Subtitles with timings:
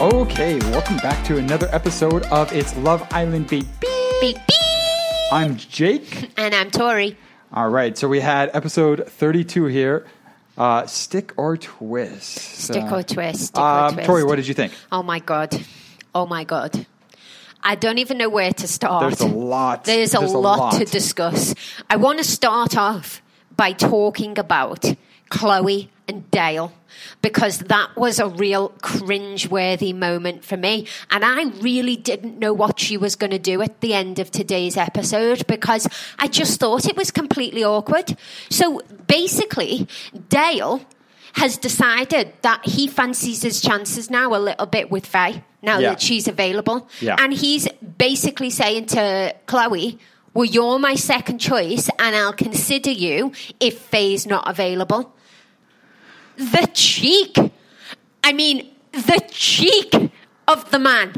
[0.00, 3.68] Okay, welcome back to another episode of It's Love Island Baby.
[4.22, 4.38] Beep.
[5.30, 6.30] I'm Jake.
[6.38, 7.18] And I'm Tori.
[7.52, 10.06] All right, so we had episode 32 here.
[10.56, 12.38] Uh, stick or twist?
[12.38, 13.40] Stick Uh, or twist.
[13.48, 14.06] Stick or Um, twist.
[14.06, 14.72] Tori, what did you think?
[14.90, 15.60] Oh my god.
[16.14, 16.86] Oh my god.
[17.62, 19.18] I don't even know where to start.
[19.18, 19.84] There's a lot.
[19.84, 21.54] There's a, There's lot, to discuss.
[21.88, 23.22] I want to start off
[23.56, 24.94] by talking about
[25.28, 26.72] Chloe and Dale
[27.22, 32.80] because that was a real cringe-worthy moment for me, and I really didn't know what
[32.80, 35.86] she was going to do at the end of today's episode because
[36.18, 38.16] I just thought it was completely awkward.
[38.48, 39.86] So basically,
[40.28, 40.84] Dale
[41.34, 45.90] has decided that he fancies his chances now a little bit with Faye now Yeah.
[45.90, 46.88] that she's available.
[47.00, 47.16] Yeah.
[47.18, 47.68] And he's
[47.98, 49.98] basically saying to Chloe,
[50.32, 55.12] Well, you're my second choice, and I'll consider you if Faye's not available.
[56.36, 57.36] The cheek.
[58.22, 59.92] I mean, the cheek
[60.46, 61.14] of the man,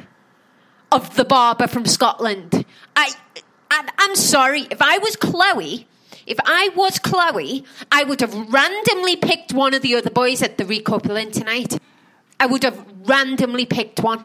[0.91, 2.65] of the barber from Scotland.
[2.97, 3.11] I,
[3.71, 4.63] I I'm sorry.
[4.71, 5.87] If I was Chloe,
[6.27, 10.57] if I was Chloe, I would have randomly picked one of the other boys at
[10.59, 11.79] the recoupling tonight.
[12.41, 14.25] I would have randomly picked one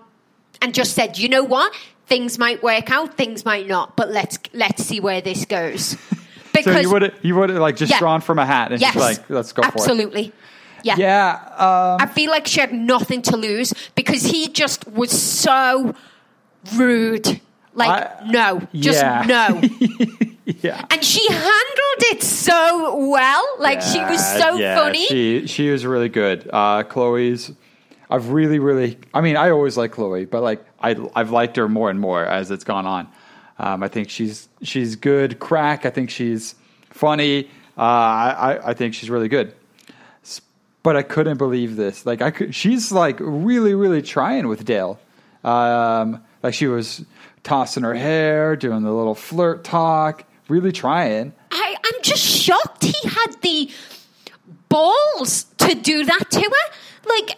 [0.62, 1.74] and just said, you know what?
[2.06, 5.96] Things might work out, things might not, but let's let's see where this goes.
[6.64, 8.00] So you would you would have like just Yeah.
[8.00, 9.74] drawn from a hat and yes, just like let's go for it.
[9.76, 10.34] absolutely.
[10.84, 10.96] Yeah.
[10.98, 15.94] Yeah, um, I feel like she had nothing to lose because he just was so
[16.76, 17.42] rude.
[17.76, 19.24] Like, I- no, just yeah.
[19.28, 19.62] no.
[20.46, 20.84] yeah.
[20.90, 23.48] And she handled it so well.
[23.60, 25.06] Like, she was so yeah, funny.
[25.06, 26.50] She she was really good.
[26.52, 27.52] Uh, Chloe's.
[28.10, 28.98] I've really really.
[29.14, 32.24] I mean, I always like Chloe, but like I I've liked her more and more
[32.26, 33.08] as it's gone on.
[33.60, 35.40] Um, I think she's she's good.
[35.40, 35.86] Crack.
[35.86, 36.56] I think she's
[36.90, 37.50] funny.
[37.78, 39.54] Uh, I I- think she's really good.
[40.84, 42.06] But I couldn't believe this.
[42.06, 42.56] Like I could.
[42.56, 45.00] She's like really really trying with Dale.
[45.44, 47.04] Um, like she was
[47.44, 51.34] tossing her hair, doing the little flirt talk, really trying.
[51.52, 53.70] I, I'm just shocked he had the
[54.70, 56.74] balls to do that to her.
[57.10, 57.38] Like,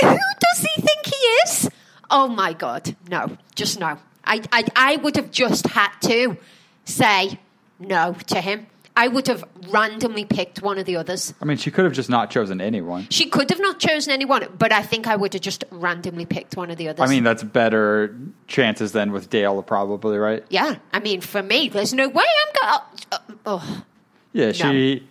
[0.00, 1.70] who, does he think he is?
[2.10, 3.98] Oh my God, no, just no.
[4.24, 6.36] I, I, I would have just had to
[6.84, 7.38] say
[7.78, 8.66] no to him.
[8.96, 11.32] I would have randomly picked one of the others.
[11.40, 13.06] I mean, she could have just not chosen anyone.
[13.10, 16.56] She could have not chosen anyone, but I think I would have just randomly picked
[16.56, 17.00] one of the others.
[17.00, 20.44] I mean, that's better chances than with Dale, probably, right?
[20.50, 22.82] yeah, I mean, for me, there's no way I'm going.
[23.12, 23.84] Uh, oh.
[24.32, 25.06] Yeah, she.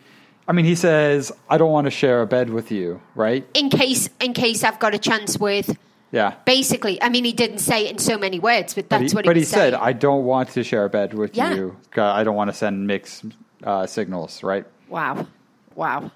[0.48, 3.46] I mean, he says, "I don't want to share a bed with you," right?
[3.54, 5.78] In case, in case I've got a chance with
[6.12, 6.36] Yeah.
[6.46, 9.16] Basically, I mean, he didn't say it in so many words, but But that's he,
[9.16, 11.54] what he but he said, "I don't want to share a bed with Yeah.
[11.54, 11.76] you.
[11.98, 13.26] I don't want to send mixed
[13.64, 14.66] uh, signals," right?
[14.90, 15.28] wow,
[15.76, 16.12] wow,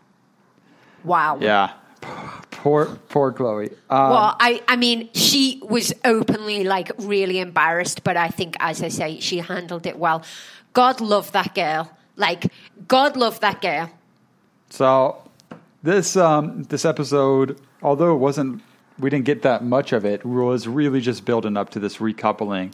[1.03, 1.37] wow.
[1.41, 1.71] Yeah.
[2.51, 3.69] Poor, poor Chloe.
[3.89, 8.81] Um, Well, I, I mean, she was openly like really embarrassed, but I think, as
[8.81, 10.23] I say, she handled it well.
[10.73, 11.91] God love that girl.
[12.15, 12.51] Like,
[12.87, 13.89] God love that girl.
[14.71, 15.21] So
[15.83, 18.63] this um, this episode, although it wasn't,
[18.97, 20.25] we didn't get that much of it.
[20.25, 22.73] Was really just building up to this recoupling.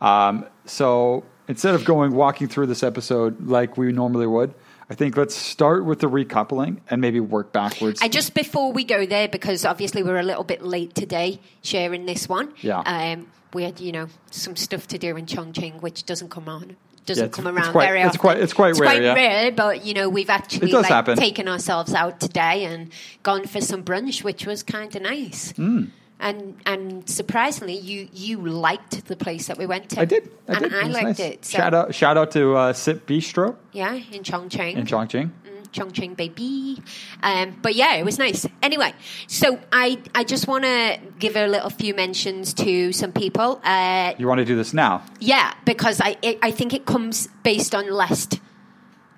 [0.00, 4.54] Um, so instead of going walking through this episode like we normally would,
[4.88, 8.00] I think let's start with the recoupling and maybe work backwards.
[8.02, 12.06] I just before we go there, because obviously we're a little bit late today sharing
[12.06, 12.52] this one.
[12.60, 12.80] Yeah.
[12.80, 16.76] Um, we had you know some stuff to do in Chongqing, which doesn't come on.
[17.06, 18.20] Doesn't it's- come it's around quite- very it's often.
[18.20, 19.14] quite- it's quite rare, yeah.
[19.14, 21.16] rare, but you know we've actually like happen.
[21.16, 22.90] taken ourselves out today and
[23.22, 25.52] gone for some brunch, which was kind of nice.
[25.52, 25.84] Hmm.
[26.22, 30.00] And and surprisingly, you you liked the place that we went to.
[30.02, 30.30] I did.
[30.46, 30.74] I and did.
[30.74, 31.20] I liked nice.
[31.20, 31.44] it.
[31.46, 31.94] So, Shout out!
[31.94, 34.74] Shout out to uh, Sip Bistro Yeah, in Chongqing.
[34.76, 35.30] in Chongqing.
[35.72, 36.82] Chongqing baby.
[37.22, 38.46] Um, but yeah, it was nice.
[38.62, 38.92] Anyway,
[39.26, 43.60] so I I just want to give a little few mentions to some people.
[43.64, 45.02] Uh, You want to do this now?
[45.20, 48.40] yeah, because I it, I think it comes based on last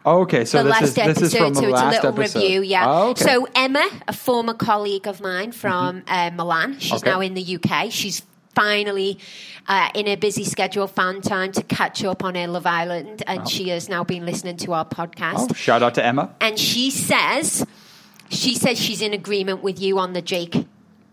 [0.05, 1.95] Oh, okay, so the this last is this is from the so it's a last
[2.03, 2.41] little episode.
[2.43, 2.63] review.
[2.63, 2.85] Yeah.
[2.89, 3.23] Oh, okay.
[3.23, 7.11] So Emma, a former colleague of mine from uh, Milan, she's Okay.
[7.11, 7.93] now in the UK.
[7.93, 8.23] She's
[8.55, 9.19] finally
[9.69, 13.49] uh, in a busy schedule found time to catch up on her Love Island, and
[13.49, 15.49] she has now been listening to our podcast.
[15.51, 16.35] Oh, shout out to Emma.
[16.41, 17.67] and she says
[18.31, 20.67] she says she's in agreement with you on the Jake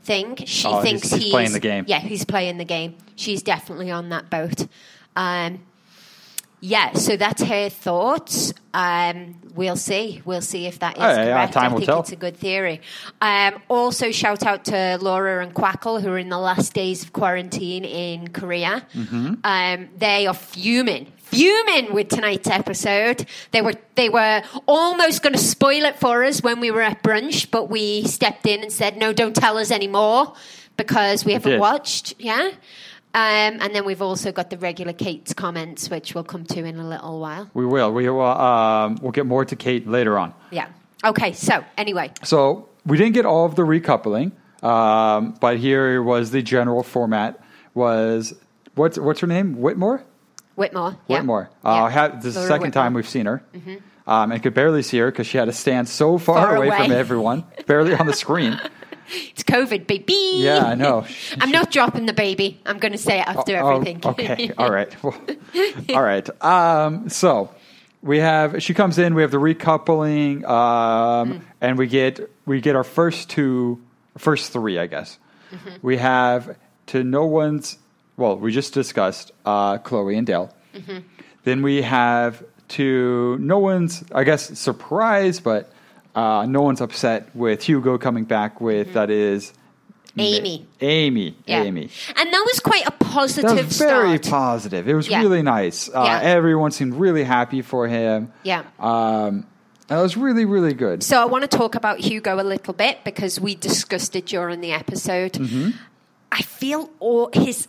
[0.03, 0.36] thing.
[0.45, 1.86] She Oh, he's- thinks he's playing the game.
[1.88, 2.95] Yeah, he's playing the game.
[3.15, 4.68] She's definitely on that boat.
[5.15, 5.59] Um,
[6.61, 8.53] yeah, so that's her thoughts.
[8.73, 10.21] Um, we'll see.
[10.25, 11.57] We'll see if that is Oh, yeah, correct.
[11.57, 12.01] I think tell.
[12.01, 12.81] it's a good theory.
[13.21, 17.13] Um, also, shout out to Laura and Quackle, who are in the last days of
[17.13, 18.85] quarantine in Korea.
[18.94, 19.33] Mm-hmm.
[19.44, 23.25] Um, they are fuming, fuming with tonight's episode.
[23.51, 27.01] They were they were almost going to spoil it for us when we were at
[27.03, 30.33] brunch, but we stepped in and said, "No, don't tell us anymore,"
[30.77, 32.13] because we haven't watched.
[32.19, 32.51] Yeah.
[33.11, 36.77] Um, and then we've also got the regular Kate's comments, which we'll come to in
[36.77, 37.50] a little while.
[37.56, 37.91] We will.
[37.91, 38.21] We will.
[38.21, 40.33] Um, we'll get more to Kate later on.
[40.51, 40.67] Yeah.
[41.03, 41.33] Okay.
[41.33, 44.31] So anyway, So we didn't get all of the recoupling,
[44.63, 47.39] um, but here was the general format.
[47.73, 48.33] Was
[48.75, 49.59] what's what's her name?
[49.59, 50.03] Whitmore.
[50.55, 50.97] Whitmore.
[51.07, 51.17] Yeah.
[51.17, 51.50] Whitmore.
[51.63, 51.69] Yeah.
[51.85, 52.71] Uh, had, this is the second Whitmore.
[52.83, 53.41] time we've seen her.
[54.05, 56.69] Um, and could barely see her because she had to stand so far, Far away,
[56.75, 58.59] from everyone, barely on the screen.
[59.11, 60.13] It's COVID, baby.
[60.38, 61.06] Yeah, I know.
[61.39, 62.59] I'm not dropping the baby.
[62.65, 64.01] I'm going to say it after Oh, everything.
[64.06, 64.51] okay.
[64.57, 64.95] All right.
[65.03, 65.19] Well,
[65.95, 66.27] all right.
[66.44, 67.50] Um, so
[68.01, 69.15] we have she comes in.
[69.15, 71.41] We have the recoupling, um, Mm.
[71.61, 73.81] and we get we get our first two,
[74.17, 75.17] first three, I guess.
[75.51, 75.69] Mm-hmm.
[75.81, 76.55] We have
[76.88, 77.77] to no one's.
[78.17, 80.53] Well, we just discussed uh, Chloe and Dale.
[80.75, 81.00] Mm-hmm.
[81.45, 84.03] Then we have to no one's.
[84.13, 85.71] I guess surprise, but
[86.15, 89.53] uh, no one's upset with Hugo coming back with that is.
[90.17, 90.19] Mm-hmm.
[90.21, 90.67] Amy.
[90.81, 91.38] Amy.
[91.45, 91.61] Yeah.
[91.63, 91.89] Amy.
[92.17, 94.29] And that was quite a positive That was very start.
[94.29, 94.88] positive.
[94.89, 95.21] It was Yeah.
[95.21, 95.88] really nice.
[95.88, 96.19] Uh, Yeah.
[96.21, 98.33] Everyone seemed really happy for him.
[98.44, 98.63] Yeah.
[98.79, 99.45] Um,
[99.89, 101.03] it was really, really good.
[101.03, 104.62] So I want to talk about Hugo a little bit because we discussed it during
[104.62, 105.33] the episode.
[105.33, 105.71] Mm-hmm.
[106.31, 107.67] I feel all his.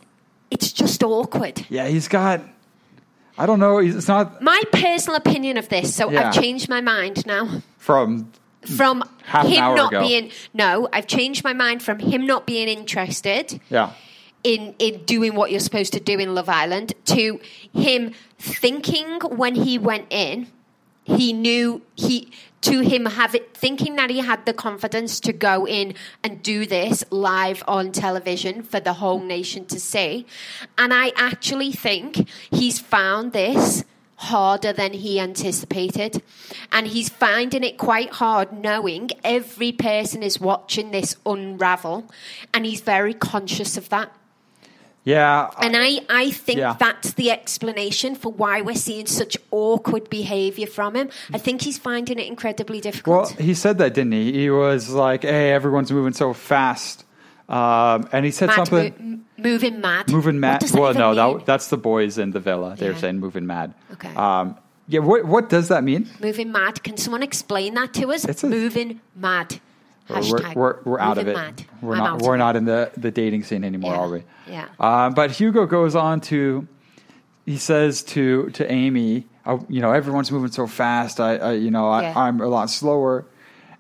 [0.51, 1.67] It's just awkward.
[1.69, 2.41] Yeah, he's got.
[3.41, 3.79] I don't know.
[3.79, 5.95] It's not My personal opinion of this.
[5.95, 6.29] So Yeah.
[6.29, 7.63] I've changed my mind now.
[7.79, 8.31] from.
[8.67, 10.01] From him not ago.
[10.07, 13.93] being no, I've changed my mind from him not being interested Yeah.
[14.45, 17.41] in in doing what you're supposed to do in Love Island to
[17.73, 20.49] him thinking when he went in,
[21.05, 22.31] he knew he
[22.63, 26.67] to him have it thinking that he had the confidence to go in and do
[26.67, 30.27] this live on television for the whole nation to see.
[30.77, 33.85] And I actually think he's found this
[34.17, 36.23] harder than he anticipated.
[36.71, 42.11] And he's finding it quite hard knowing every person is watching this unravel.
[42.53, 44.13] And he's very conscious of that.
[45.05, 45.51] Yeah.
[45.63, 46.77] And I, I think Yeah.
[46.79, 51.09] that's the explanation for why we're seeing such awkward behaviour from him.
[51.33, 53.31] I think he's finding it incredibly difficult.
[53.37, 54.33] well, he said that, didn't he?
[54.33, 57.05] He was like, hey, everyone's moving so fast.
[57.49, 58.95] Um, and he said mad, something.
[59.39, 60.09] mo- moving mad.
[60.11, 60.63] Moving mad.
[60.73, 62.77] Well, no, that, that's the boys in the villa.
[62.79, 62.99] They were Yeah.
[62.99, 63.75] saying moving mad.
[63.95, 64.15] Okay.
[64.15, 64.57] Um,
[64.87, 65.01] yeah.
[65.01, 66.09] What What does that mean?
[66.21, 66.83] moving mad.
[66.85, 68.25] Can someone explain that to us?
[68.25, 69.61] It's a- moving mad.
[70.11, 71.65] Hashtag We're, we're, we're out of it.
[71.81, 72.23] We're I'm not.
[72.23, 73.99] We're not in the, the dating scene anymore, Yeah.
[74.01, 74.23] are we?
[74.49, 74.69] Yeah.
[74.79, 76.67] Um, but Hugo goes on to.
[77.47, 81.21] He says to to Amy, oh, you know, everyone's moving so fast.
[81.21, 82.19] I, I you know, I, Yeah.
[82.19, 83.25] I'm a lot slower.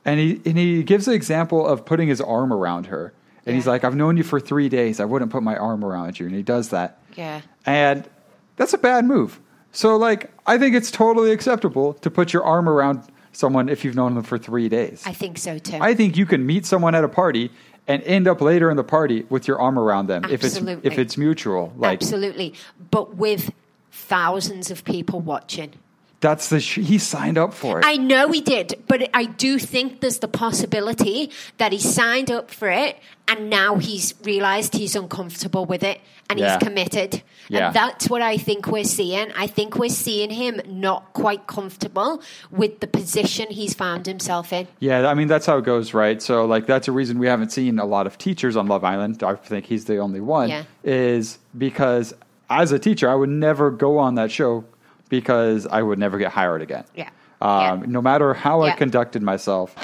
[0.05, 3.13] And he and he gives an example of putting his arm around her.
[3.47, 5.01] And he's like, I've known you for three days.
[5.01, 6.27] I wouldn't put my arm around you.
[6.27, 6.99] And he does that.
[7.17, 7.41] Yeah.
[7.67, 8.09] And
[8.57, 9.41] that's a bad move.
[9.73, 13.95] So, like, I think it's totally acceptable to put your arm around someone if you've
[13.95, 15.03] known them for three days.
[15.07, 15.79] I think so too.
[15.81, 17.51] I think you can meet someone at a party
[17.87, 20.91] and end up later in the party with your arm around them if it's Absolutely.
[20.91, 21.73] if it's mutual.
[21.77, 22.55] Like Absolutely.
[22.91, 23.53] But with
[23.93, 25.73] thousands of people watching.
[26.21, 27.85] That's the sh- he signed up for it.
[27.87, 32.51] I know he did, but I do think there's the possibility that he signed up
[32.51, 36.59] for it and now he's realized he's uncomfortable with it and Yeah.
[36.59, 37.23] he's committed.
[37.49, 37.67] Yeah.
[37.69, 39.31] And that's what I think we're seeing.
[39.37, 44.69] I think we're seeing him not quite comfortable with the position he's found himself in.
[44.79, 46.21] yeah, I mean that's how it goes, right?
[46.21, 49.23] So like that's a reason we haven't seen a lot of teachers on Love Island.
[49.23, 50.49] I think he's the only one.
[50.51, 50.65] Yeah.
[50.85, 52.13] Is because
[52.51, 54.65] as a teacher, I would never go on that show
[55.11, 56.85] because I would never get hired again.
[56.95, 57.11] Yeah.
[57.43, 57.87] Um, Yeah.
[57.87, 59.75] No matter how I conducted myself,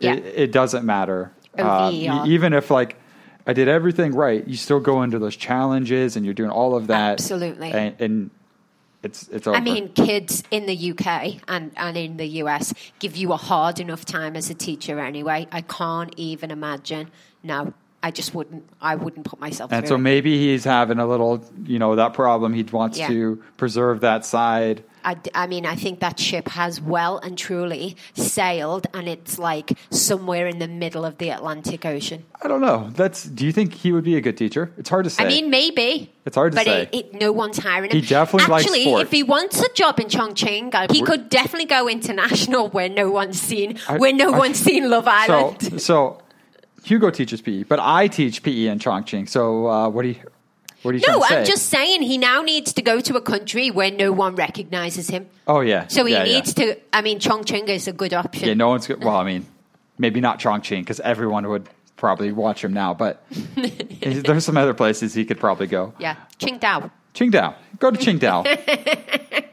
[0.00, 0.14] Yeah.
[0.14, 1.30] it, it doesn't matter.
[1.56, 1.94] Um,
[2.26, 2.96] even if like
[3.46, 6.88] I did everything right, you still go into those challenges and you're doing all of
[6.88, 7.12] that.
[7.12, 7.70] Absolutely.
[7.70, 8.30] and, and
[9.02, 9.56] it's it's over.
[9.56, 13.78] I mean, kids in the UK and, and in the US give you a hard
[13.80, 15.46] enough time as a teacher anyway.
[15.52, 17.10] I can't even imagine.
[17.42, 18.64] No, I just wouldn't.
[18.80, 19.96] I wouldn't put myself and through.
[19.96, 22.52] so maybe he's having a little, you know, that problem.
[22.54, 23.08] He wants Yeah.
[23.08, 24.84] to preserve that side.
[25.04, 29.72] I, I, mean, I think that ship has well and truly sailed, and it's like
[29.90, 32.24] somewhere in the middle of the Atlantic Ocean.
[32.42, 32.90] I don't know.
[32.94, 33.24] That's.
[33.24, 34.72] Do you think he would be a good teacher?
[34.76, 35.24] It's hard to say.
[35.24, 36.12] I mean, maybe.
[36.24, 36.82] It's hard to but say.
[36.92, 38.00] It, it, no one's hiring him.
[38.00, 41.66] He definitely likes Actually, if he wants a job in Chongqing, uh, he could definitely
[41.66, 45.80] go international where no one's seen, where no I- one's seen Love so Island.
[45.82, 46.18] so
[46.84, 49.28] Hugo teaches PE, but I teach PE in Chongqing.
[49.28, 50.16] So uh, what do you?
[50.82, 53.70] What are you No, I'm just saying he now needs to go to a country
[53.70, 55.26] where no one recognizes him.
[55.48, 55.88] Oh yeah.
[55.88, 56.32] So he Yeah, yeah.
[56.34, 56.76] needs to.
[56.92, 58.46] I mean, Chongqing is a good option.
[58.46, 59.02] Yeah, no one's good.
[59.02, 59.44] Well, I mean,
[59.98, 62.94] maybe not Chongqing because everyone would probably watch him now.
[62.94, 63.24] But
[64.00, 65.94] there's some other places he could probably go.
[65.98, 66.90] Yeah, Qingdao.
[67.14, 67.54] Qingdao.
[67.80, 68.44] Go to Qingdao.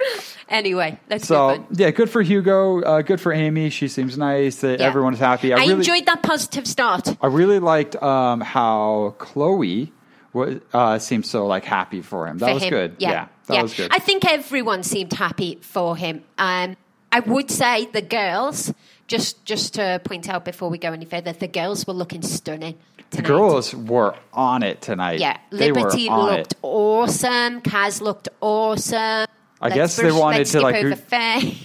[0.48, 2.80] Anyway, let's so yeah, good for Hugo.
[2.82, 3.70] Uh, good for Amy.
[3.70, 4.56] She seems nice.
[4.62, 4.86] That Yeah.
[4.86, 5.52] everyone's happy.
[5.52, 7.06] I, I really, enjoyed that positive start.
[7.22, 9.92] I really liked um, how Chloe
[10.32, 12.38] was uh, seemed so like happy for him.
[12.38, 12.70] That for was him.
[12.70, 12.96] good.
[12.98, 13.62] Yeah, that yeah.
[13.62, 13.92] was good.
[13.94, 16.24] I think everyone seemed happy for him.
[16.36, 16.76] Um,
[17.12, 18.74] I would say the girls,
[19.06, 22.76] just just to point out before we go any further, the girls were looking stunning.
[23.10, 25.20] the girls were on it tonight.
[25.20, 26.58] yeah, they Liberty looked it.
[26.62, 27.60] awesome.
[27.62, 29.26] Kaz looked awesome.
[29.60, 31.58] I Let's guess they wanted to, like, over Faye.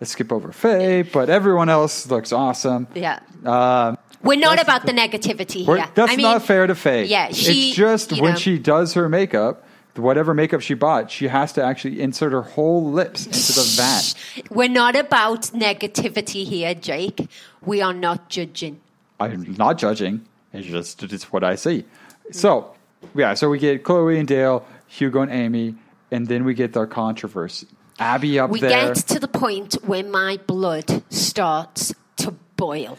[0.00, 2.88] Let's skip over Faye, but everyone else looks awesome.
[2.94, 3.20] yeah.
[3.44, 5.88] Um, We're not about the negativity here.
[5.94, 7.04] That's I mean, not fair to Faye.
[7.04, 7.68] Yeah, she.
[7.68, 9.64] it's just when know, she does her makeup,
[10.00, 14.14] whatever makeup she bought, she has to actually insert her whole lips into the vat.
[14.50, 17.28] We're not about negativity here, Jake.
[17.64, 18.80] We are not judging.
[19.18, 20.26] I'm not judging.
[20.52, 21.84] It's just it's what I see.
[22.32, 22.74] So
[23.14, 25.76] yeah, so we get Chloe and Dale, Hugo and Amy,
[26.10, 27.66] and then we get their controversy.
[27.98, 28.70] Abby up We there.
[28.70, 32.98] get to the point where my blood starts to boil.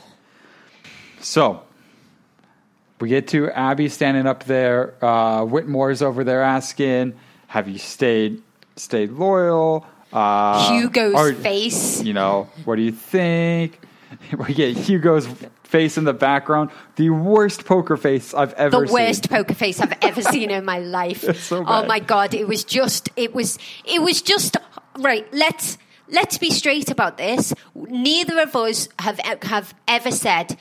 [1.20, 1.64] So
[3.00, 4.94] we get to Abby standing up there.
[5.04, 7.14] Uh, Whitmore's over there asking,
[7.48, 8.42] "Have you stayed
[8.76, 12.04] stayed loyal?" Uh, Hugo's or, face.
[12.04, 13.80] You know, what do you think?
[14.38, 15.26] We get Hugo's
[15.72, 16.70] face in the background.
[16.98, 18.86] The worst poker face I've ever seen.
[18.88, 21.24] The worst poker face I've ever seen in my life.
[21.42, 22.34] So oh my god!
[22.34, 23.10] It was just.
[23.16, 23.58] It was.
[23.86, 24.58] It was just
[25.00, 25.26] right.
[25.34, 25.78] Let's
[26.10, 27.54] let's be straight about this.
[27.74, 30.58] Neither of us have have ever said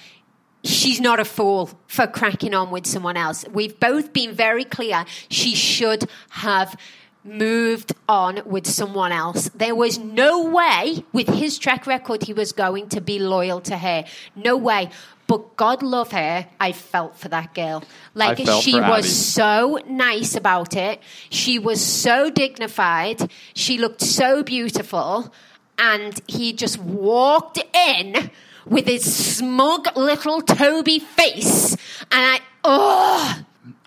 [0.65, 3.45] she's not a fool for cracking on with someone else.
[3.53, 6.77] We've both been very clear she should have
[7.25, 9.51] moved on with someone else.
[9.55, 13.77] There was no way with his track record he was going to be loyal to
[13.77, 14.05] her.
[14.35, 14.91] No way.
[15.27, 17.85] But God love her, I felt for that girl.
[18.15, 19.09] Like she was Abby.
[19.09, 21.01] so nice about it.
[21.29, 23.31] She was so dignified.
[23.55, 25.33] She looked so beautiful.
[25.79, 28.31] And he just walked in
[28.67, 29.05] with his
[29.37, 31.73] smug little Toby face.
[32.11, 33.43] And I, oh,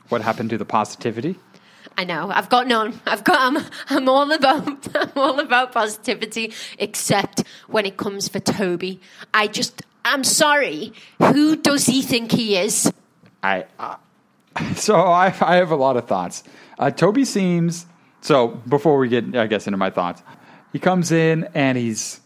[0.10, 1.36] What happened to the positivity?
[1.98, 2.30] I know.
[2.32, 3.00] I've got none.
[3.06, 3.40] I've got.
[3.40, 4.88] I'm, I'm all about.
[4.96, 9.00] I'm all about positivity, except when it comes for Toby.
[9.34, 9.82] I just.
[10.06, 10.94] I'm sorry.
[11.20, 12.92] Who does he think he is?
[13.42, 13.96] I uh,
[14.76, 16.44] so I I have a lot of thoughts.
[16.80, 17.86] Uh, Toby seems
[18.22, 18.48] so.
[18.48, 20.24] Before we get, I guess, into my thoughts,
[20.72, 22.22] he comes in and he's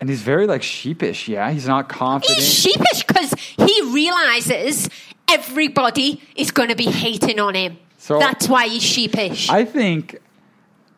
[0.00, 1.28] and he's very like sheepish.
[1.28, 2.38] Yeah, he's not confident.
[2.38, 4.88] He's sheepish because he realizes
[5.28, 7.78] everybody is going to be hating on him.
[8.10, 9.48] So- That's why he's sheepish.
[9.50, 10.18] I think,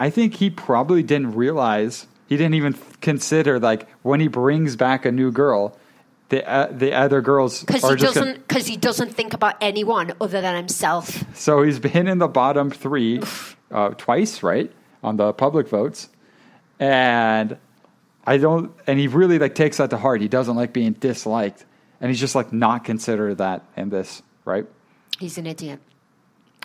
[0.00, 2.06] I think he probably didn't realize.
[2.26, 5.76] He didn't even consider like when he brings back a new girl,
[6.30, 8.48] the uh, the other girls because he doesn't.
[8.48, 11.22] Because he doesn't think about anyone other than himself.
[11.36, 13.20] So he's been in the bottom three
[13.70, 16.08] uh, twice, right, on the public votes,
[16.80, 17.58] and
[18.26, 18.72] I don't.
[18.86, 20.22] And he really like takes that to heart.
[20.22, 21.66] He doesn't like being disliked,
[22.00, 24.64] and he's just like not consider that in this, right?
[25.18, 25.80] He's an idiot.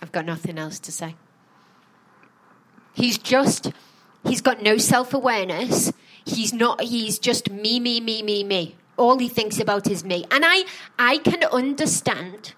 [0.01, 1.15] I've got nothing else to say.
[2.93, 3.71] He's just,
[4.25, 5.93] he's got no self awareness.
[6.25, 8.75] He's not, he's just me, me, me, me, me.
[8.97, 10.25] All he thinks about is me.
[10.31, 10.65] And I,
[10.97, 12.53] I can understand,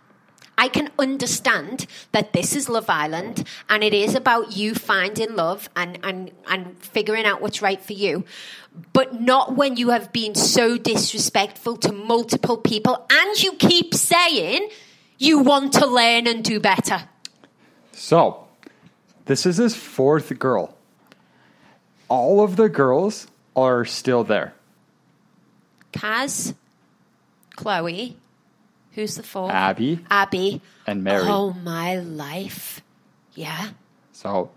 [0.58, 5.70] I can understand that this is Love Island and it is about you finding love
[5.76, 8.24] and, and, and figuring out what's right for you.
[8.94, 14.70] But not when you have been so disrespectful to multiple people and you keep saying
[15.18, 17.10] you want to learn and do better.
[18.00, 18.48] So
[19.26, 20.74] this is his fourth girl.
[22.08, 23.28] All of the girls
[23.58, 24.54] are still there.
[25.92, 26.54] Kaz,
[27.58, 28.16] Chloe,
[28.94, 29.52] who's the fourth?
[29.52, 30.62] Abby Abby.
[30.88, 31.24] and Mary.
[31.26, 32.82] Oh, my life.
[33.34, 33.70] Yeah.
[34.14, 34.50] So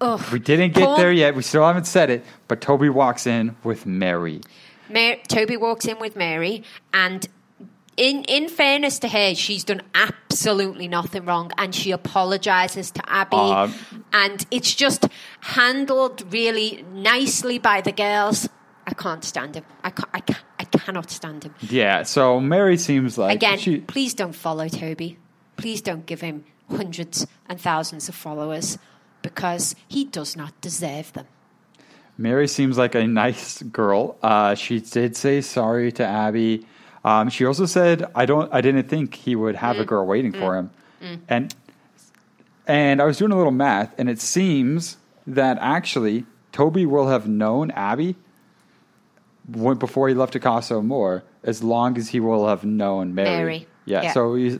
[0.00, 0.20] Ugh.
[0.32, 1.34] we didn't get Paul- there yet.
[1.34, 4.42] We still haven't said it, but Toby walks in with Mary.
[4.90, 7.26] Mar- Toby walks in with Mary, and
[7.96, 13.74] in in fairness to her, she's done absolutely nothing wrong, and she apologizes to Abby,
[14.12, 15.06] and it's just
[15.40, 18.48] handled really nicely by the girls.
[18.86, 19.64] I can't stand him.
[19.84, 21.54] I can't, I, can't, I cannot stand him.
[21.60, 22.02] Yeah.
[22.02, 25.18] So Mary seems like Again, she, please don't follow Toby.
[25.56, 28.78] Please don't give him hundreds and thousands of followers
[29.22, 31.26] because he does not deserve them.
[32.16, 34.16] Mary seems like a nice girl.
[34.22, 36.66] Uh, she did say sorry to Abby.
[37.04, 38.52] Um, she also said, "I don't.
[38.52, 39.80] I didn't think he would have Mm.
[39.80, 40.70] a girl waiting for him."
[41.28, 41.54] And
[42.66, 47.26] And I was doing a little math, and it seems that actually Toby will have
[47.26, 48.14] known Abby
[49.52, 53.28] when, before he left Picasso more, as long as he will have known Mary.
[53.36, 53.66] Mary.
[53.86, 54.12] Yeah, Yeah.
[54.12, 54.58] So he's,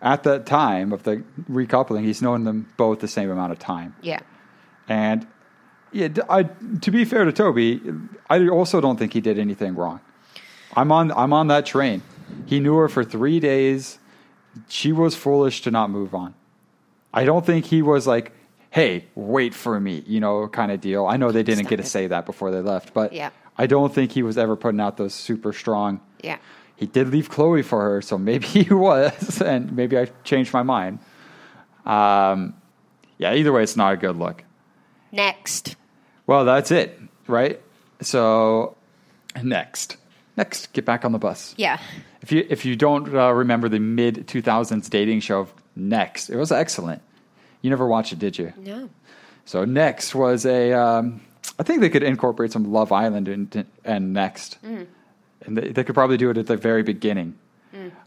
[0.00, 3.94] at the time of the recoupling, he's known them both the same amount of time.
[4.02, 4.20] Yeah.
[4.88, 5.26] And
[5.90, 6.44] yeah, I,
[6.82, 7.80] to be fair to Toby,
[8.30, 10.00] I also don't think he did anything wrong.
[10.74, 12.02] I'm on I'm on that train.
[12.46, 13.98] He knew her for three days.
[14.68, 16.34] She was foolish to not move on.
[17.12, 18.32] I don't think he was like,
[18.70, 21.06] "Hey, wait for me," you know, kind of deal.
[21.06, 23.30] I know they didn't Stop get to say that before they left, but Yeah.
[23.56, 26.00] I don't think he was ever putting out those super strong.
[26.22, 26.38] Yeah.
[26.76, 30.62] He did leave Chloe for her, so maybe he was, and maybe I changed my
[30.62, 31.00] mind.
[31.84, 32.54] Um,
[33.18, 34.44] yeah, either way, it's not a good look.
[35.10, 35.74] Next.
[36.26, 37.60] Well, that's it, right?
[38.00, 38.76] So,
[39.42, 39.96] next,
[40.38, 41.54] next, get back on the bus.
[41.58, 41.78] Yeah.
[42.22, 46.36] If you if you don't uh, remember the mid two thousands dating show Next, it
[46.36, 47.02] was excellent.
[47.62, 48.52] You never watched it, did you?
[48.56, 48.88] No.
[49.44, 50.72] So Next was a.
[50.72, 51.20] Um,
[51.58, 55.94] I think they could incorporate some Love Island and, and Next, and they, they could
[55.94, 57.38] probably do it at the very beginning.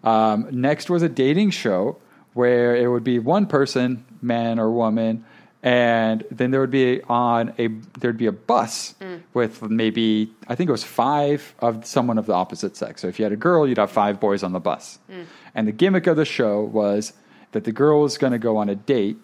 [0.03, 1.97] Um, Next was a dating show
[2.33, 5.25] where it would be one person, man or woman,
[5.63, 7.67] and then there would be on a
[7.99, 9.21] there'd be a bus mm.
[9.33, 13.01] with maybe I think it was five of someone of the opposite sex.
[13.01, 15.25] So if you had a girl, you'd have five boys on the bus, mm.
[15.55, 17.13] and the gimmick of the show was
[17.51, 19.17] that the girl was going to go on a date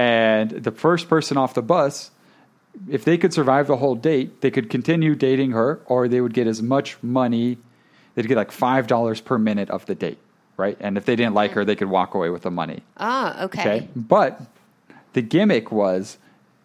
[0.00, 2.10] and the first person off the bus,
[2.88, 6.32] if they could survive the whole date, they could continue dating her, or they would
[6.32, 7.58] get as much money.
[8.14, 10.16] They'd get like five dollars per minute of the date,
[10.56, 10.78] right?
[10.80, 11.54] And if they didn't like mm.
[11.54, 12.82] her, they could walk away with the money.
[12.96, 13.60] Oh, okay.
[13.60, 14.40] Okay, but
[15.12, 16.18] the gimmick was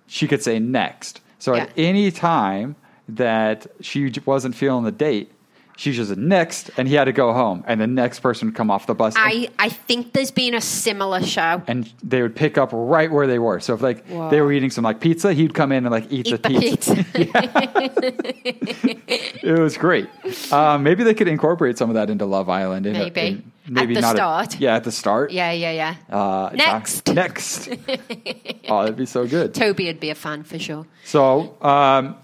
[0.08, 1.22] she could say next.
[1.40, 2.76] So at any time
[3.08, 5.32] that she wasn't feeling the date,
[5.78, 8.56] she just said next, and he had to go home, and the next person would
[8.56, 9.14] come off the bus.
[9.18, 11.62] I, I think there's been a similar show.
[11.68, 13.60] and they would pick up right where they were.
[13.60, 14.30] So if like Wow.
[14.30, 16.60] they were eating some like pizza, he'd come in and like eat, Eat the, the
[16.60, 16.96] pizza.
[16.96, 19.02] pizza.
[19.46, 20.10] It was great.
[20.52, 22.86] Um, maybe they could incorporate some of that into Love Island.
[22.88, 23.22] In a- Maybe.
[23.22, 25.32] in- At maybe the not a- yeah, at the start.
[25.32, 25.96] yeah, yeah, yeah.
[26.16, 27.08] Uh, Next.
[27.14, 27.70] next.
[28.70, 29.54] oh, that'd be so good.
[29.54, 30.86] Toby would be a fan for sure.
[31.04, 32.16] So, um,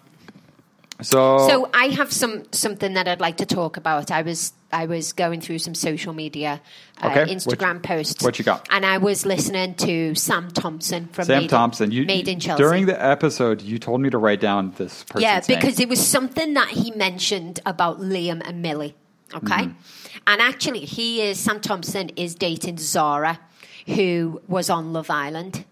[1.01, 4.11] so, So I have some something that I'd like to talk about.
[4.11, 6.61] I was I was going through some social media,
[7.01, 7.33] uh, Okay.
[7.33, 8.24] Instagram What- posts.
[8.24, 8.68] what you got?
[8.72, 12.40] And I was listening to Sam Thompson from Sam Made Thompson, in, you Made in
[12.40, 12.64] Chelsea.
[12.64, 15.59] during the episode, you told me to write down this person's yeah, name.
[15.59, 18.96] because it was something that he mentioned about Liam and Millie.
[19.33, 20.18] Okay, Mm-hmm.
[20.27, 23.40] and actually, he is Sam Thompson is dating Zara,
[23.87, 25.66] who was on Love Island.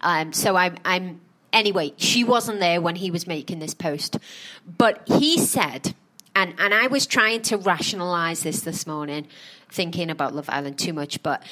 [0.00, 1.20] Um, so I'm, I'm
[1.54, 1.94] anyway.
[1.96, 4.18] She wasn't there when he was making this post,
[4.66, 5.94] but he said,
[6.34, 9.26] and and I was trying to rationalize this this morning,
[9.70, 11.42] thinking about Love Island too much, but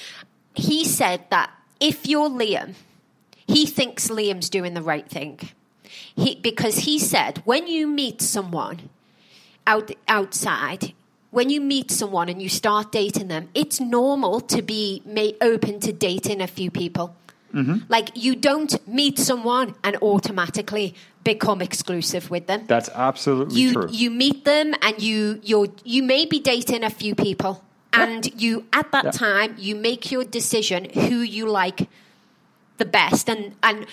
[0.55, 2.75] he said that if you're Liam,
[3.47, 5.41] he thinks Liam's doing the right thing.
[6.15, 8.91] He, because he said when you meet someone
[9.67, 10.93] out outside,
[11.31, 15.03] when you meet someone and you start dating them, it's normal to be
[15.41, 17.17] open to dating a few people.
[17.55, 17.77] Mm-hmm.
[17.88, 22.65] Like you don't meet someone and automatically become exclusive with them.
[22.67, 23.88] That's absolutely you true.
[23.91, 27.62] you meet them and you you you may be dating a few people
[27.93, 29.11] and you at that Yeah.
[29.11, 31.88] time you make your decision who you like
[32.79, 33.87] the best and and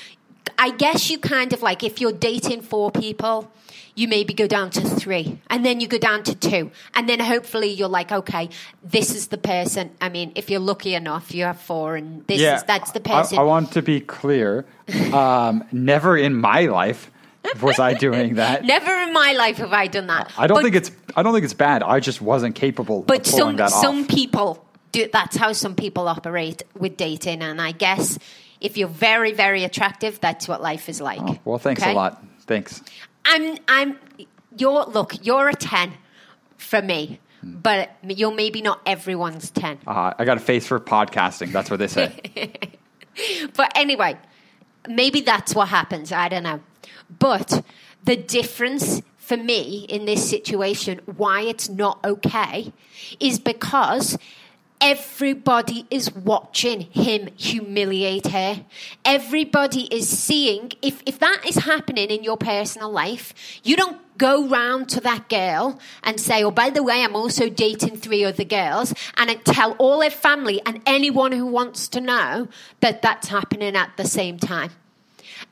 [0.58, 3.52] I guess you kind of like if you're dating four people
[4.00, 7.20] you maybe go down to three and then you go down to two and then
[7.20, 8.50] hopefully you're like okay
[8.84, 12.42] this is the person I mean if you're lucky enough you have four and this
[12.42, 14.66] is that's the person I, want to be clear.
[15.14, 17.12] Um, never in my life
[17.62, 18.64] was I doing that.
[18.76, 20.92] never in my life have I done that I don't But- think it's.
[21.16, 21.84] I don't think it's bad.
[21.84, 25.10] I just wasn't capable But some that some people do.
[25.12, 28.18] That's how some people operate with dating, and I guess
[28.62, 31.20] if you're very very attractive, that's what life is like.
[31.22, 31.92] Oh, well, thanks Okay?
[31.92, 32.24] a lot.
[32.46, 32.82] Thanks.
[33.26, 34.00] I'm I'm
[34.58, 35.94] you're look you're a ten
[36.58, 39.80] for me, but you're maybe not everyone's ten.
[39.86, 41.52] Uh, I got a face for podcasting.
[41.52, 42.54] That's what they say.
[43.56, 44.18] But anyway,
[44.88, 46.12] maybe that's what happens.
[46.12, 46.62] I don't know.
[47.10, 47.66] But
[48.04, 52.72] the difference for me in this situation, why it's not okay,
[53.20, 54.18] is because
[54.82, 58.66] everybody is watching him humiliate her.
[59.04, 64.48] Everybody is seeing, if, if that is happening in your personal life, you don't go
[64.48, 68.44] round to that girl and say, oh, by the way, I'm also dating three other
[68.44, 72.48] girls, and tell all her family and anyone who wants to know
[72.82, 74.72] that that's happening at the same time.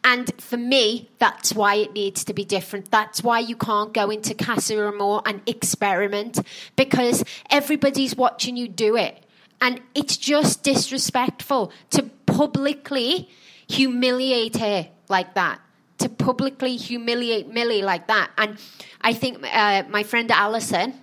[0.04, 2.92] And for me, that's why it needs to be different.
[2.92, 6.40] That's why you can't go into Casa Amor and experiment
[6.76, 9.24] because everybody's watching you do it.
[9.60, 13.30] And it's just disrespectful to publicly
[13.68, 15.60] humiliate her like that.
[16.00, 18.30] To publicly humiliate Millie like that.
[18.38, 18.58] And
[19.02, 20.94] I think uh, my friend Alison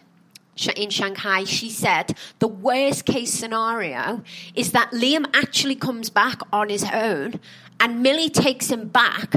[0.76, 4.22] in Shanghai, she said the worst case scenario
[4.54, 7.40] is that Liam actually comes back on his own
[7.80, 9.34] and Millie takes him back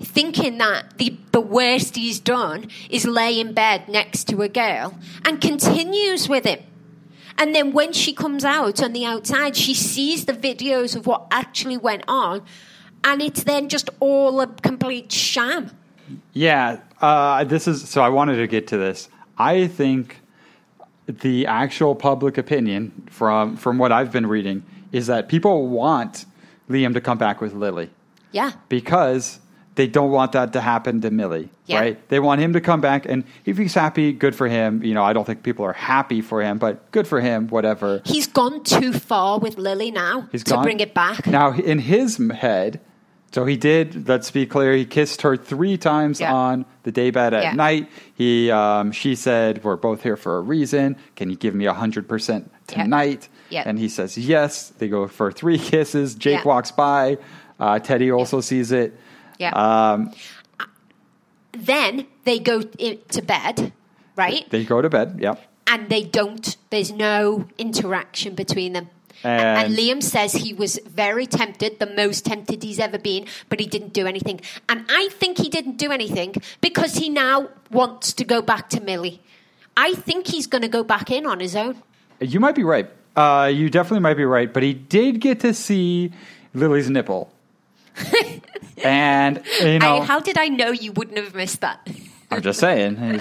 [0.00, 4.96] thinking that the, the worst he's done is lay in bed next to a girl
[5.24, 6.60] and continues with him.
[7.36, 11.28] And then when she comes out on the outside, she sees the videos of what
[11.30, 12.42] actually went on,
[13.04, 15.70] and it's then just all a complete sham.
[16.32, 18.02] Yeah, uh, this is so.
[18.02, 19.08] I wanted to get to this.
[19.36, 20.20] I think
[21.08, 26.26] the actual public opinion from from what I've been reading is that people want
[26.70, 27.90] Liam to come back with Lillie
[28.32, 28.52] Yeah.
[28.68, 29.40] because
[29.74, 31.78] they don't want that to happen to Millie, Yeah.
[31.80, 32.08] right?
[32.08, 34.82] They want him to come back, and if he's happy, good for him.
[34.82, 37.46] You know, I don't think people are happy for him, but good for him.
[37.48, 38.02] Whatever.
[38.04, 40.64] He's gone too far with Lillie now He's to gone.
[40.64, 41.26] bring it back.
[41.28, 42.80] Now, in his head,
[43.32, 44.08] so he did.
[44.08, 44.74] Let's be clear.
[44.74, 46.32] He kissed her three times Yeah.
[46.34, 47.52] on the day bed at Yeah.
[47.52, 47.88] night.
[48.14, 50.96] He, um, she said, "We're both here for a reason.
[51.16, 53.62] Can you give me hundred percent tonight?" Yeah.
[53.66, 54.70] And he says yes.
[54.78, 56.14] They go for three kisses.
[56.14, 57.18] Jake walks by.
[57.60, 58.98] Uh, Teddy also sees it.
[59.38, 59.50] Yeah.
[59.50, 60.12] Um,
[61.52, 63.72] then they go to bed,
[64.16, 64.48] right?
[64.50, 65.18] they go to bed.
[65.20, 65.44] Yep.
[65.70, 66.56] and they don't.
[66.70, 68.88] There's no interaction between them.
[69.24, 73.58] And- And, Liam says he was very tempted, the most tempted he's ever been, but
[73.60, 74.40] he didn't do anything.
[74.68, 78.80] And I think he didn't do anything because he now wants to go back to
[78.80, 79.20] Millie.
[79.76, 81.82] I think he's going to go back in on his own.
[82.20, 82.88] You might be right.
[83.16, 84.52] Uh, you definitely might be right.
[84.52, 86.12] But he did get to see
[86.54, 87.32] Lillie's nipple.
[88.84, 91.88] and you know, I, how did I know you wouldn't have missed that?
[92.30, 93.20] I'm just saying.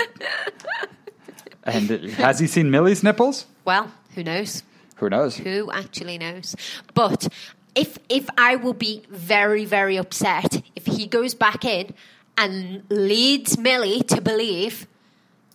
[1.64, 3.46] And has he seen Millie's nipples?
[3.66, 4.64] Well, who knows?
[4.98, 5.38] Who knows?
[5.38, 6.56] Who actually knows?
[6.94, 7.28] But
[7.76, 11.94] if if I will be very very upset if he goes back in
[12.38, 14.88] and leads Millie to believe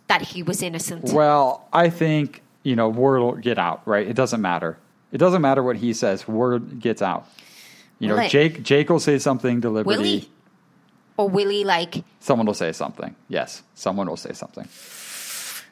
[0.09, 1.13] that he was innocent.
[1.13, 3.83] Well, I think you know word will get out.
[3.87, 4.07] Right?
[4.07, 4.79] It doesn't matter.
[5.11, 6.27] It doesn't matter what he says.
[6.27, 7.27] Word gets out.
[7.99, 8.31] You know, it?
[8.31, 8.63] Jake.
[8.63, 10.29] Jake will say something to Will he?
[11.17, 13.15] Or will he like Someone will say something.
[13.29, 14.67] Yes, someone will say something.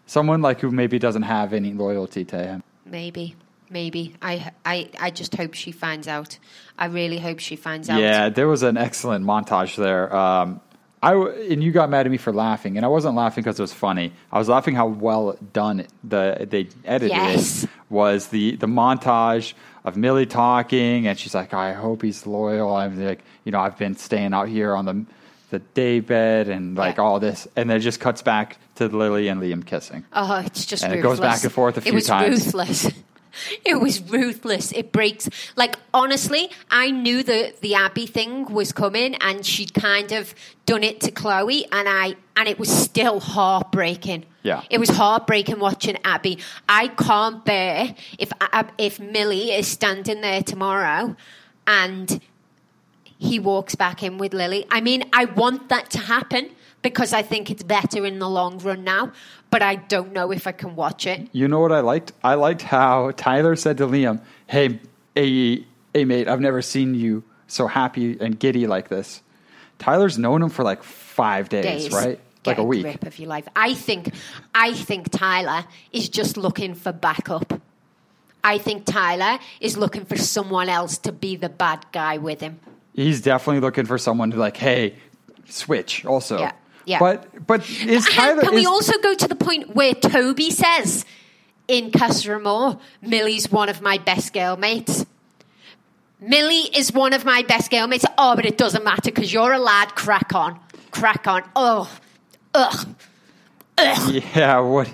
[0.07, 2.63] Someone like who maybe doesn't have any loyalty to him.
[2.85, 3.37] maybe
[3.71, 6.39] maybe I I I just hope she finds out.
[6.79, 8.01] I really hope she finds out.
[8.01, 10.15] Yeah, there was an excellent montage there.
[10.15, 10.61] Um,
[11.03, 13.63] I and you got mad at me for laughing, and I wasn't laughing because it
[13.63, 14.13] was funny.
[14.31, 17.65] I was laughing how well done the they edited Yes.
[17.65, 17.71] it.
[17.89, 19.55] Was the the montage
[19.85, 23.79] of Millie talking, and she's like, "I hope he's loyal." I'm like, you know, I've
[23.79, 25.05] been staying out here on the
[25.51, 27.03] the day bed and like Yeah.
[27.05, 30.05] all this, and then it just cuts back to Lillie and Liam kissing.
[30.13, 32.45] Oh, it's just And it goes back and forth a few it was times.
[32.47, 32.87] ruthless.
[33.65, 34.73] It was ruthless.
[34.73, 35.29] It breaks.
[35.57, 40.35] Like honestly, I knew that the Abby thing was coming, and she'd kind of
[40.67, 44.27] done it to Chloe, and I and it was still heartbreaking.
[44.43, 44.63] Yeah.
[44.71, 46.39] it was heartbreaking watching Abby.
[46.67, 51.17] I can't bear if uh, uh, if Millie is standing there tomorrow,
[51.67, 52.21] and
[53.19, 54.67] he walks back in with Lillie.
[54.71, 56.51] I mean, I want that to happen
[56.83, 59.13] because I think it's better in the long run now,
[59.51, 61.29] but I don't know if I can watch it.
[61.33, 62.13] You know what I liked?
[62.25, 64.81] I liked how Tyler said to Liam, "Hey,
[65.15, 65.65] hey,
[65.95, 69.23] hey, mate, I've never seen you so happy and giddy like this."
[69.79, 71.93] Tyler's known him for like five days, Days.
[71.93, 72.19] right?
[72.43, 72.83] Get Like a week.
[72.83, 73.47] grip of your life.
[73.57, 74.13] I think,
[74.55, 77.61] I think Tyler is just looking for backup.
[78.43, 82.59] I think Tyler is looking for someone else to be the bad guy with him.
[82.95, 84.95] He's definitely looking for someone to like, "Hey,
[85.49, 86.53] switch." Also, Yeah,
[86.91, 86.99] yeah.
[86.99, 88.43] But but is Tyler?
[88.43, 91.05] can we is- also go to the point where Toby says
[91.69, 95.07] in Casa Millie's one of my best girl mates?
[96.21, 98.05] Millie is one of my best girl mates.
[98.19, 99.95] Oh, but it doesn't matter because you're a lad.
[99.95, 100.59] Crack on.
[100.91, 101.45] Crack on.
[101.55, 101.97] Oh,
[102.55, 102.89] ugh.
[103.79, 104.59] yeah.
[104.59, 104.91] What?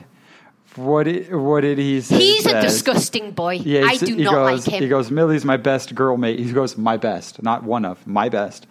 [0.77, 1.05] What?
[1.05, 2.19] Did, what did he say?
[2.19, 3.55] He's a disgusting boy.
[3.55, 4.83] Yeah, I do not goes, like him.
[4.83, 6.39] He goes, Millie's my best girl mate.
[6.39, 8.67] He goes, my best, not one of, my best.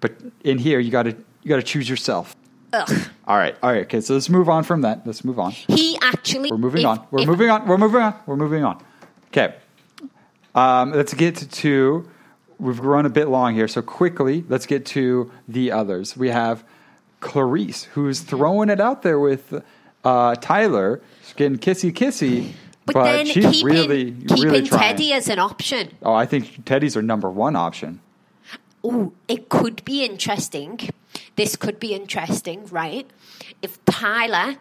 [0.00, 2.34] But in here, you got to you got to choose yourself.
[2.76, 3.08] Ugh.
[3.26, 3.82] All right, all right.
[3.84, 5.06] Okay, so let's move on from that.
[5.06, 5.52] Let's move on.
[5.52, 6.50] He actually.
[6.50, 7.06] We're moving if- on.
[7.10, 7.66] We're if- moving on.
[7.66, 8.14] We're moving on.
[8.26, 8.82] We're moving on.
[9.28, 9.54] Okay.
[10.54, 12.08] Um, let's get to.
[12.58, 16.16] We've run a bit long here, so quickly let's get to the others.
[16.16, 16.64] We have
[17.20, 19.62] Clarisse, who's throwing it out there with
[20.04, 21.02] uh, Tyler,
[21.36, 22.52] getting kissy kissy,
[22.86, 24.62] But, but, then she's keeping, really, keeping really.
[24.68, 25.90] Teddy as an option.
[26.02, 28.00] Oh, I think Teddy's our number one option.
[28.84, 30.78] Ooh, it could be interesting.
[31.36, 33.08] This could be interesting, right?
[33.62, 34.56] If Tyler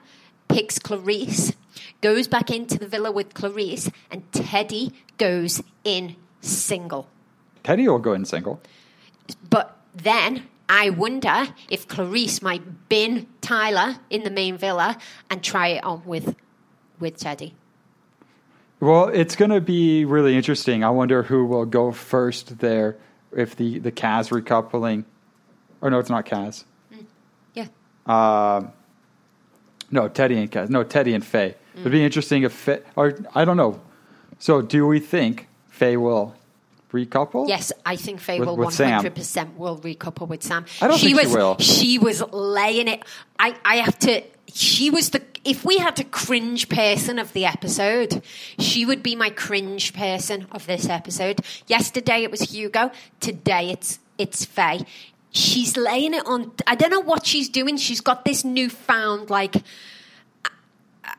[0.47, 1.53] picks Clarisse,
[2.01, 7.07] goes back into the villa with Clarisse, and Teddy goes in single.
[7.63, 8.61] Teddy will go in single.
[9.49, 14.97] But then I wonder if Clarisse might bin Tyler in the main villa
[15.29, 16.35] and try it on with
[16.99, 17.53] with Teddy.
[18.79, 20.83] Well, it's going to be really interesting.
[20.83, 22.97] I wonder who will go first there.
[23.35, 25.03] If the the Kaz recoupling,
[25.81, 26.63] or no, it's not Kaz.
[27.53, 27.67] Yeah.
[28.05, 28.71] Um,
[29.91, 30.69] no, Teddy and Kaz.
[30.69, 31.55] No, Teddy and Faye.
[31.75, 31.91] It'd Mm.
[31.91, 33.79] be interesting if Faye, or I don't know.
[34.39, 36.33] So, do we think Faye will
[36.93, 37.47] recouple?
[37.47, 40.65] Yes, I think Faye With- will one hundred percent will recouple with Sam.
[40.81, 41.57] I don't she think she was will.
[41.59, 43.03] she was laying it.
[43.39, 44.21] I I have to.
[44.47, 45.21] She was the.
[45.45, 48.23] If we had a cringe person of the episode,
[48.57, 51.39] she would be my cringe person of this episode.
[51.67, 52.91] Yesterday it was Hugo.
[53.19, 54.85] Today it's it's Faye.
[55.29, 56.51] She's laying it on.
[56.65, 57.77] I don't know what she's doing.
[57.77, 59.55] She's got this newfound like.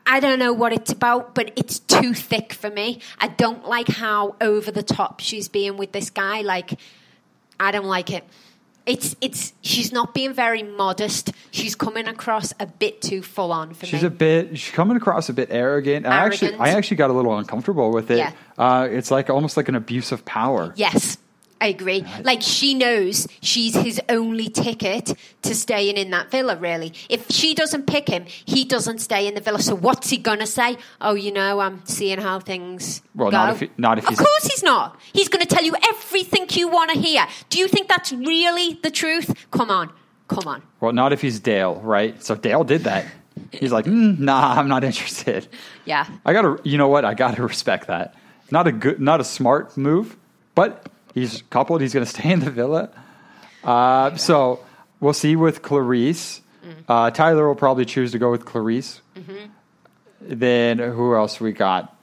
[0.05, 2.99] I don't know what it's about, but it's too thick for me.
[3.19, 6.41] I don't like how over the top she's being with this guy.
[6.41, 6.77] Like,
[7.59, 8.25] I don't like it.
[8.87, 11.31] It's it's she's not being very modest.
[11.51, 14.07] She's coming across a bit too full on for She's me.
[14.07, 14.57] a bit.
[14.57, 16.05] She's coming across a bit arrogant.
[16.05, 16.61] I actually, Arrogant.
[16.69, 18.17] I actually got a little uncomfortable with it.
[18.19, 18.31] Yeah.
[18.57, 20.73] Uh, it's like almost like an abuse of power.
[20.77, 21.17] yes,
[21.59, 22.05] I agree.
[22.23, 26.55] Like she knows she's his only ticket to staying in that villa.
[26.57, 29.59] Really, if she doesn't pick him, he doesn't stay in the villa.
[29.61, 30.77] So what's he gonna say?
[31.01, 33.37] Oh, you know, I'm seeing how things Well, go.
[33.37, 34.99] not if he- not if of course he's not.
[35.13, 37.25] He's going to tell you everything you want to hear.
[37.49, 39.33] Do you think that's really the truth?
[39.51, 39.91] Come on,
[40.27, 40.61] come on.
[40.79, 42.21] Well, not if he's Dale, right?
[42.23, 43.05] So Dale did that.
[43.51, 45.47] He's like, mm, nah, I'm not interested.
[45.85, 46.05] Yeah.
[46.25, 47.05] I gotta, you know what?
[47.05, 48.13] I gotta respect that.
[48.51, 50.15] Not a good, not a smart move,
[50.55, 50.87] but
[51.19, 51.81] he's coupled.
[51.81, 52.89] He's gonna stay in the villa.
[53.63, 54.59] Uh, so
[54.99, 56.41] we'll see with Clarisse.
[56.65, 56.73] Mm.
[56.87, 59.01] Uh, Tyler will probably choose to go with Clarisse.
[59.15, 59.45] Mm-hmm.
[60.21, 61.93] Then who else we got?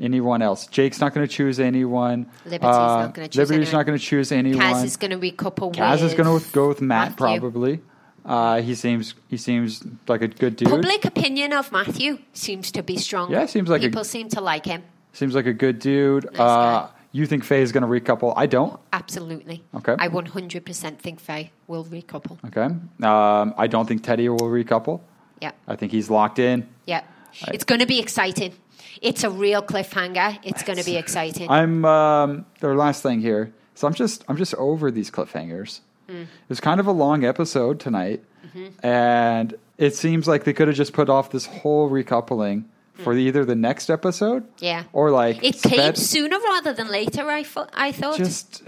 [0.00, 0.66] Anyone else?
[0.66, 2.26] Jake's not going to choose anyone.
[2.46, 3.78] Liberty's Uh, not gonna choose Liberty's anyone.
[3.80, 4.62] not going to choose anyone.
[4.62, 7.40] Kaz is going to recouple Kaz is going to go with Matt Matthew.
[7.40, 7.80] probably.
[8.24, 10.68] Uh, he seems he seems like a good dude.
[10.70, 13.30] Public opinion of Matthew seems to be strong.
[13.30, 14.82] Yeah, seems like a- people seem to like him.
[15.12, 16.24] Seems like a good dude.
[16.32, 16.88] Nice uh.
[17.12, 18.32] You think Faye is going to recouple?
[18.36, 18.78] I don't.
[18.92, 19.62] Absolutely.
[19.74, 19.96] Okay.
[19.98, 22.38] I 100% think Faye will recouple.
[22.46, 22.62] Okay.
[23.06, 25.00] Um, I don't think Teddy will recouple.
[25.40, 25.52] Yeah.
[25.66, 26.68] I think he's locked in.
[26.86, 27.02] Yeah.
[27.48, 28.52] It's going to be exciting.
[29.00, 30.38] It's a real cliffhanger.
[30.42, 31.48] It's going to be exciting.
[31.50, 33.52] I'm um, their last thing here.
[33.74, 35.80] So I'm just I'm just over these cliffhangers.
[36.08, 36.22] Mm.
[36.22, 38.84] It was kind of a long episode tonight, Mm-hmm.
[38.84, 42.64] and it seems like they could have just put off this whole recoupling
[43.04, 44.62] for either the next episode, Mm.
[44.62, 44.84] Yeah.
[44.92, 47.70] or like it came sped- sooner rather than later, I, thought.
[47.74, 48.16] I thought.
[48.18, 48.62] just.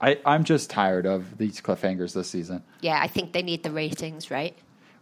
[0.00, 2.62] I, I'm just tired of these cliffhangers this season.
[2.82, 4.54] yeah, I think they need the ratings, right?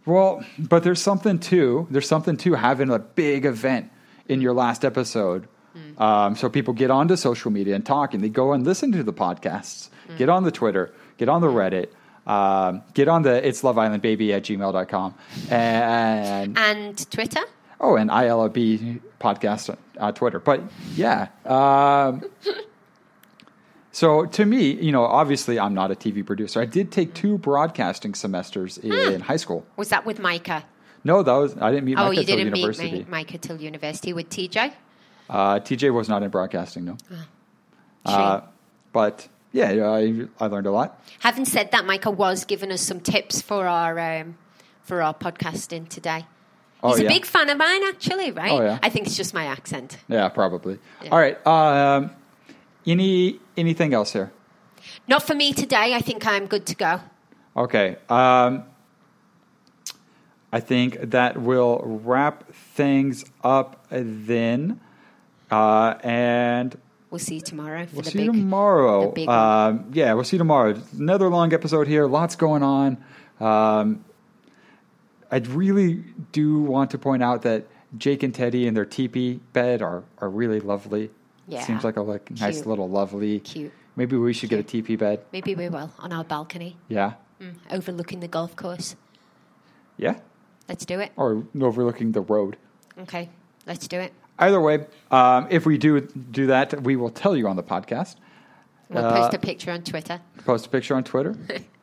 [0.05, 1.87] Well, but there's something too.
[1.91, 3.91] There's something to having a big event
[4.29, 5.47] in your last episode.
[5.97, 9.03] Um, so people get onto social media and talk, and they go and listen to
[9.03, 9.89] the podcasts.
[10.17, 10.93] Get on the Twitter.
[11.17, 11.87] Get on the Reddit.
[12.25, 15.15] Um, get on the It's Love Island Baby at gmail.com.
[15.51, 17.41] And And Twitter?
[17.79, 20.39] Oh, and ILB podcast on uh, Twitter.
[20.39, 20.61] But
[20.95, 21.27] yeah.
[21.45, 22.23] Um,
[23.91, 26.61] so to me, you know, obviously I'm not a TV producer.
[26.61, 29.65] I did take two broadcasting semesters in high school.
[29.77, 30.65] Was that with Micah?
[31.03, 32.91] No, that was I didn't meet oh, Micah you till didn't university.
[32.91, 34.73] meet Micah till university with TJ?
[35.29, 36.97] Uh, TJ was not in broadcasting, no.
[37.09, 37.19] Shame.
[38.05, 38.41] Uh,
[38.91, 41.01] but yeah, I, I learned a lot.
[41.19, 44.37] Having said that, Micah was giving us some tips for our um,
[44.83, 46.25] for our podcasting today.
[46.85, 47.07] Oh, He's yeah.
[47.07, 48.51] a big fan of mine, actually, right?
[48.51, 48.79] Oh, yeah.
[48.83, 49.97] I think it's just my accent.
[50.07, 50.77] Yeah, probably.
[51.03, 51.09] Yeah.
[51.11, 51.45] All right.
[51.47, 52.11] Um,
[52.85, 54.31] any anything else here?
[55.07, 55.93] Not for me today.
[55.95, 56.99] I think I'm good to go.
[57.57, 57.95] Okay.
[58.09, 58.63] Um,
[60.51, 64.79] I think that will wrap things up then.
[65.51, 66.77] Uh, and
[67.09, 68.25] We'll see you tomorrow for we'll the see big.
[68.27, 69.07] you tomorrow.
[69.07, 69.37] the big one.
[69.37, 70.75] um, yeah, we'll see you tomorrow.
[70.97, 72.07] Another long episode here.
[72.07, 72.97] Lots going on.
[73.39, 74.03] Um,
[75.31, 77.65] I really do want to point out that
[77.97, 81.09] Jake and Teddy in their teepee bed are, are really lovely.
[81.47, 81.63] Yeah.
[81.63, 83.39] Seems like a like nice little lovely.
[83.39, 83.71] Cute.
[83.95, 85.21] Maybe we should get a teepee bed.
[85.31, 87.13] Maybe we will on our balcony, Yeah.
[87.39, 88.95] mm, overlooking the golf course.
[89.97, 90.19] Yeah.
[90.67, 91.11] Let's do it.
[91.15, 92.57] Or overlooking the road.
[92.99, 93.29] Okay,
[93.65, 94.11] let's do it.
[94.39, 98.15] Either way, um, if we do do that, we will tell you on the podcast.
[98.89, 100.19] We'll Uh, post a picture on Twitter.
[100.45, 101.35] Post a picture on Twitter.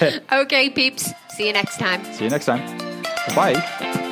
[0.32, 1.12] Okay, peeps.
[1.30, 2.04] See you next time.
[2.14, 2.60] See you next time.
[3.34, 4.05] Bye.